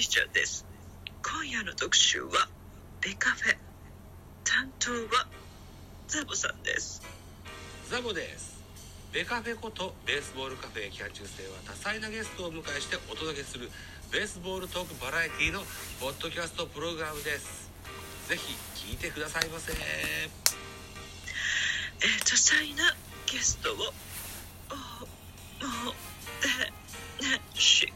[0.00, 0.64] 愛ちゃんです。
[1.22, 2.48] 今夜の特集は
[3.02, 3.56] ベカフェ。
[4.44, 5.28] 担当は
[6.08, 7.02] ザボさんです。
[7.90, 8.64] ザボです。
[9.12, 13.70] ベカフェことベースボールカフェ期間中世は多彩なゲストをお迎えしてお届けする
[14.10, 15.60] ベースボールトークバラエティの
[16.00, 17.70] ポッドキャストプログラムです。
[18.30, 18.56] ぜひ
[18.92, 19.74] 聞いてくださいませ。
[19.74, 19.80] えー
[22.24, 22.96] 多彩な
[23.26, 23.84] ゲストをおも
[26.40, 26.48] て
[27.22, 27.92] なし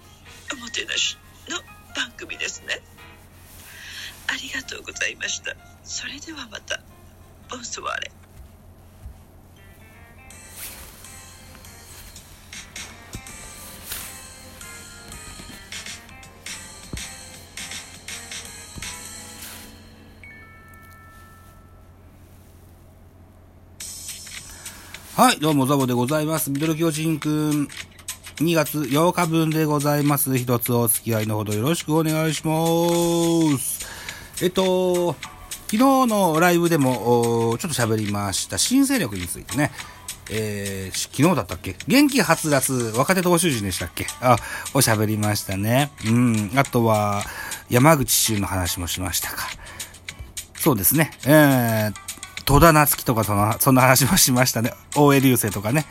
[25.16, 26.50] はい、どうもザボでございます。
[26.50, 27.68] ミドル巨人くん、
[28.38, 30.36] 2月8日分でございます。
[30.36, 32.56] 一つお付き合いのほどよろしくお願いしま
[33.56, 33.86] す。
[34.42, 35.12] えっと、
[35.66, 39.70] 昨日のライブでも、ちょっと喋りました、新勢力についてね。
[40.30, 41.76] えー、昨日だったっけ？
[41.86, 44.08] 元気はつらつ若手投手陣でしたっけ？
[44.20, 44.36] あ、
[44.74, 45.92] おしゃべりましたね。
[46.08, 46.50] うん。
[46.56, 47.22] あとは、
[47.70, 49.44] 山口周の話もしましたか。
[50.56, 51.12] そうですね。
[51.24, 52.03] えー、
[52.44, 54.72] 戸田夏樹とかその、そんな話もしましたね。
[54.96, 55.86] 大江流星とかね。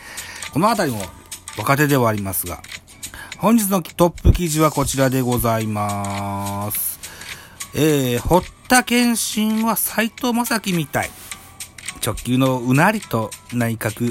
[0.54, 1.02] このあたりも
[1.58, 2.62] 若手ではありますが。
[3.40, 7.00] 本日のトップ記事はこちらでございます。
[7.76, 11.10] えー、堀田健信は斎藤正樹みたい。
[12.06, 14.06] 直球のうなりと内角、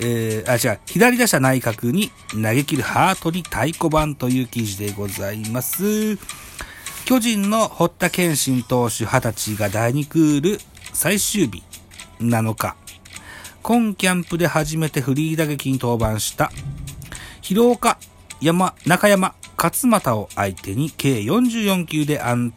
[0.00, 6.16] えー、あ、違う、左打者内角に投げ切るハートに太鼓判という記事でございます。
[7.04, 10.60] 巨人の堀田健信投手20歳が第2クール
[10.92, 11.62] 最終日
[12.20, 12.76] 7日、
[13.62, 16.52] 今キャンプで初めてフリー打撃に登板した、
[17.40, 17.98] 広岡、
[18.40, 22.52] 山、中山、勝又を相手に計44球で安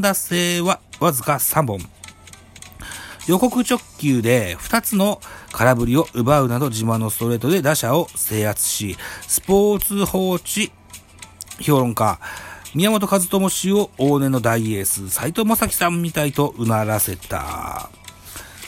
[0.00, 1.78] 打性はわずか3本。
[3.28, 5.20] 予告直球で2つの
[5.52, 8.96] 空振りを奪うなど自慢のストレートで打者を制圧し、
[9.28, 10.72] スポーツ報知
[11.60, 12.18] 評論家、
[12.74, 17.90] 宮本和智氏を往年の大エース、斎藤正樹さんみたいとうならせた。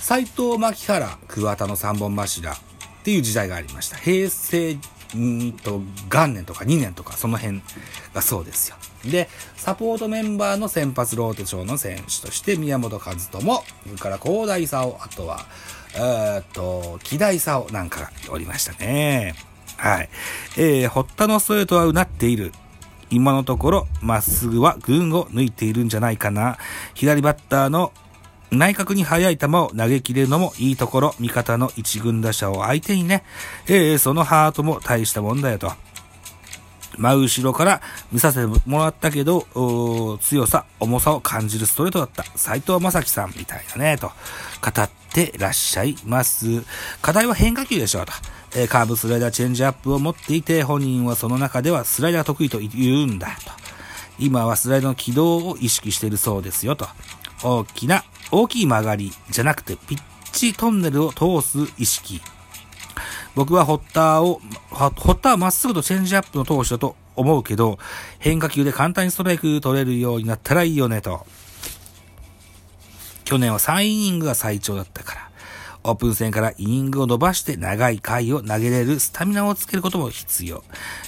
[0.05, 2.57] 斎藤牧原桑田の三本柱っ
[3.05, 3.97] ていう時代がありました。
[3.97, 4.75] 平成
[5.17, 7.63] んと元年とか2年とかその辺
[8.13, 8.77] がそうですよ。
[9.11, 13.41] で、サポートメンバーの先発ローテションの選手として宮本和智、そ
[13.91, 15.47] れから高大勲、あとは、
[15.97, 19.35] えっと、木大勲なんかがおりましたね。
[19.79, 20.11] はい。
[20.59, 22.53] えー、堀田のストレートはうなっている。
[23.09, 26.59] 今のところ、まっすぐは群を抜いているんじゃないかな。
[26.93, 27.91] 左バッターの
[28.51, 33.25] 内角に速い球を投げ切れるのもいいところ、味方の一軍打者を相手にね、
[33.67, 35.73] えー、そのハートも大したもんだよと。
[36.97, 37.81] 真後ろから
[38.13, 39.47] 見させてもらったけど、
[40.21, 42.25] 強さ、重さを感じるストレートだった。
[42.37, 46.63] 斎藤正樹さんみたいだね、と語ってらっしゃいます。
[47.03, 48.13] 課題は変化球でしょうと。
[48.57, 52.69] えーカーブ、スライダー、チェンジアップを持っていて、本人はその中ではスライダー得意と言
[53.03, 53.51] うんだと。
[54.21, 56.87] 今はスライダーの軌道を意識しているそうですよと。
[57.43, 60.03] 大きな、大きい曲がりじゃなくて、ピッ
[60.33, 62.21] チトンネルを通す意識。
[63.35, 64.41] 僕はホッターを、
[64.71, 67.79] ホッターはまっすぐとチェンジアップの投手だと思うけど、
[68.19, 71.27] 変化球で簡単にストライク取れるようになったらいいよねと。
[73.25, 75.31] 去年は3イニングが最長だったから。
[75.85, 80.65] オープン戦からイニングを伸ばして長い回を投げれるスタミナをつけることも必要。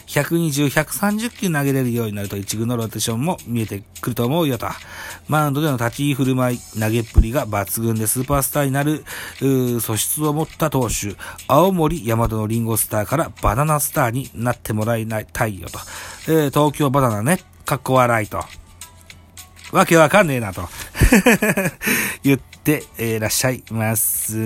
[0.07, 4.69] 120、130球投げれるようになると一軍のローテーションも見えてくると思うよと。
[5.29, 9.05] マウンドでの立ち居振る舞い、投げっぷりが抜群でスーパースターになる、
[9.81, 11.17] 素質を持った投手、
[11.49, 15.79] 青森山田のリンゴスターからバナナスターになってもらいたいよと。
[16.29, 18.45] えー東京バナナね、かっこ笑いと。
[19.73, 20.69] わけわかんねえなと。
[22.23, 24.37] 言って、えーらっしゃいます。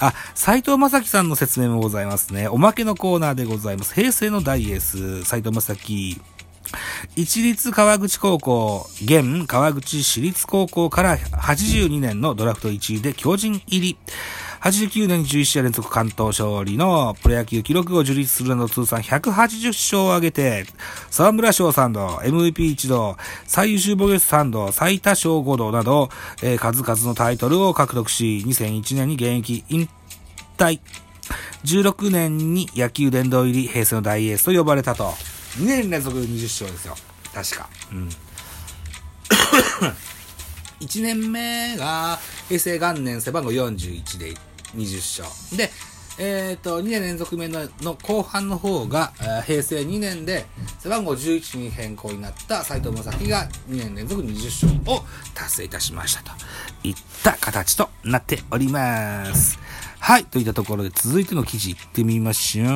[0.00, 2.48] あ、斎藤正樹さんの説明もございますね。
[2.48, 3.94] おまけのコーナーでございます。
[3.94, 6.20] 平成の大エース、斎藤正樹。
[7.16, 13.98] 一律川口高校、現川口市立高校から82年のドラフト1位で巨人入り。
[14.60, 20.66] 89年に11試合連続関東勝利のプロ野球記録を樹立するなど通算180勝を挙げて、
[21.10, 23.16] 沢村賞3度、MVP 1度、
[23.46, 26.10] 最優秀防御率3度、最多勝5度など、
[26.42, 29.88] えー数々のタイトルを獲得し、2001年に現役引
[30.56, 30.80] 退。
[31.64, 35.14] 16年に野球殿堂入り、平成の大エースと呼ばれたと。
[35.58, 36.96] 2年連続20勝ですよ。
[37.32, 37.68] 確か。
[37.92, 38.08] うん。
[40.80, 42.18] 1年目が
[42.48, 44.34] 平成元年背番号41で
[44.74, 45.56] 20勝。
[45.56, 45.70] で、
[46.18, 47.68] えっ、と、2年連続目の
[48.02, 50.46] 後半の方が、えー平成2年で
[50.80, 55.04] 背番号11に変更になった斉藤正樹が2年連続20勝を
[55.34, 56.32] 達成いたしましたと
[56.82, 59.58] いった形となっております。
[60.00, 60.24] はい。
[60.24, 62.68] といったところで続いての記事行ってみましょう。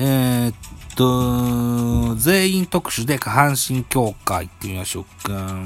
[0.00, 0.54] えー、っ
[0.96, 5.56] と、全員特殊で下半身強化行ってみましょうか。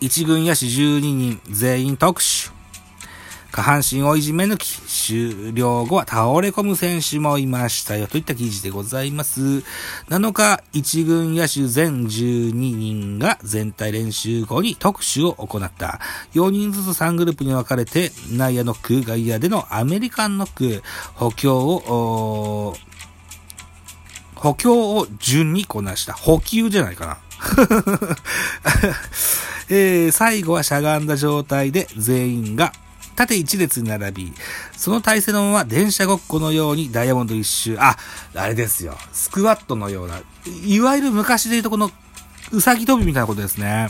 [0.00, 2.50] 一軍野手12人全員特殊。
[3.52, 8.06] 下半身をいじめ抜き、終了後は倒れ込む選手もいましたよ。
[8.06, 9.62] といった記事でございます。
[10.08, 16.00] 7日、一軍野手全12人が全体練習後に特殊を行った。
[16.32, 20.82] 4人ずつ3グループに分かれて、内野ノック、外野でのアメリカンノック、
[21.14, 22.74] 補強を、
[24.34, 26.14] 補強を順にこなした。
[26.14, 27.18] 補給じゃないかな。
[29.68, 32.72] えー最後はしゃがんだ状態で全員が
[33.20, 34.32] 縦一列に並び、
[34.76, 37.96] その体勢のまま電車ごっこのようにダイヤモンド一周、あ、
[38.34, 38.96] あれですよ。
[39.12, 40.22] スクワットのような、
[40.64, 41.90] いわゆる昔で言うとこの、
[42.50, 43.88] うさぎ跳びみたいなことですね。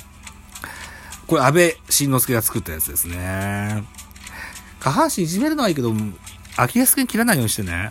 [1.28, 3.84] これ安倍晋之助が作ったやつですね。
[4.80, 5.94] 下半身いじめるのはいいけど、
[6.60, 7.90] アキレス腱切らないようにしてね。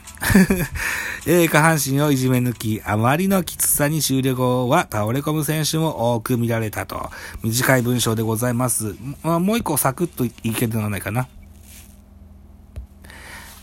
[1.25, 7.09] えー下半身をいじめ抜き、あまりのきつさに終了後は倒れ込む選手も多く見られたと。
[7.41, 8.95] 短い文章でございます。
[9.23, 11.27] まあもう一個サクッといけるのはないかな。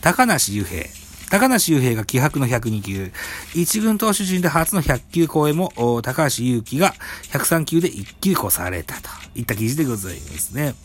[0.01, 0.83] 高梨雄平。
[1.29, 3.11] 高梨雄平が気迫の102球。
[3.55, 5.71] 一軍投手陣で初の100球超えも、
[6.03, 6.93] 高橋祐希が
[7.31, 10.75] 103球で1球越されたといった記事でございますね。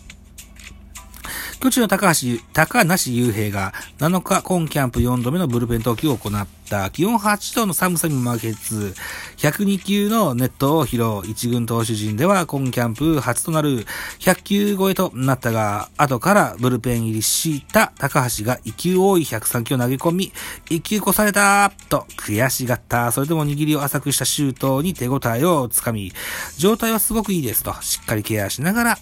[1.62, 6.90] 巨人の高橋、高梨雄平が7日今キャンプ4度目のブルペン投球を行った。
[6.90, 8.96] 気温8度の寒さに負けず、
[9.36, 11.30] 102球のネットを披露。
[11.30, 13.86] 一軍投手陣では今キャンプ初となる
[14.18, 20.32] 100球超えとなったが、後からブルペン入りした高橋が1球多い103球を投げ込み、
[20.68, 23.12] 1球越されたと悔しがった。
[23.12, 26.12] それでも握りを浅くしたシュートに手応えをつかみ、
[26.58, 28.98] 状態はすごくいいですと、しっかりケアしながら、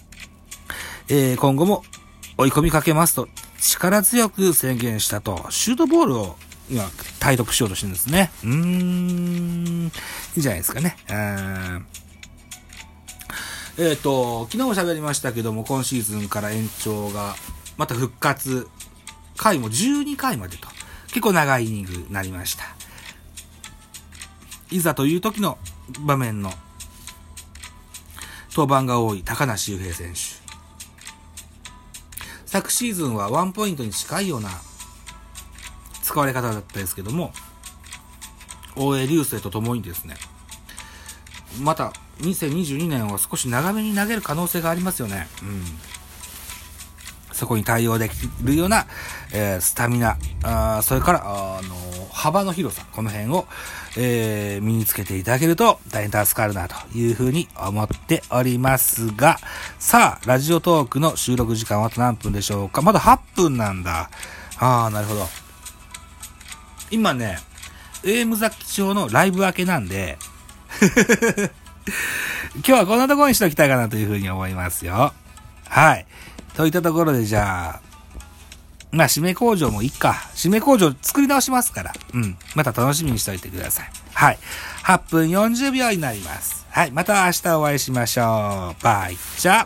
[1.09, 1.83] えー今後も
[2.41, 3.27] 追い込みかけますと
[3.59, 6.35] 力強く宣言したと、シュートボールを
[6.71, 6.89] 今、
[7.19, 8.31] 体得しようとしてるんですね。
[8.43, 10.95] うーん、いいじゃないですかね。
[11.07, 11.85] うーん
[13.77, 17.35] えっ、と、昨日も喋りましたけども、今シーズンから延長が、
[17.77, 18.67] また復活、
[19.37, 20.67] 回も12回までと、
[21.07, 22.63] 結構長いイニングになりました。
[24.71, 25.57] いざという時の
[26.05, 26.51] 場面の
[28.55, 30.40] 登板が多い高梨雄平選手。
[32.51, 34.49] 昨シーズンはワンポイントに近いような
[36.03, 37.31] 使われ方だったですけども、
[38.75, 40.15] 大江流星とともにですね、
[41.61, 45.29] また2022年は少し長めに投げる可能性がありますよね。
[45.41, 45.63] うん。
[47.31, 48.85] そこに対応できるような、
[49.33, 53.47] えースタミナ、あそれから、あのー幅の広さ、この辺を、
[53.97, 59.39] えー身につけていただけると大変助かるなというふうに思っておりますが、
[59.81, 62.83] さあ、ラジオトークの収録時間はあと何分でしょうか？
[62.83, 64.11] まだ8分なんだ。
[64.59, 65.27] ああ、なるほど。
[66.91, 67.39] 今ね、
[68.03, 70.19] AM 雑記帳のライブ明けなんで、
[72.57, 75.13] 今日はこんなところにしておきたいかなというふうに思いますよ。
[75.67, 76.05] はい。
[76.53, 77.91] といったところでじゃあ、
[78.91, 80.29] まあ、締め工場もいいか。
[80.35, 81.93] 締め工場作り直しますから。
[82.13, 82.37] うん。
[82.53, 83.91] また楽しみにしておいてください。
[84.13, 84.39] はい。
[84.83, 86.65] 8分40秒になります。
[86.69, 86.91] はい。
[86.91, 88.83] また明日お会いしましょう。
[88.83, 89.65] バイチャ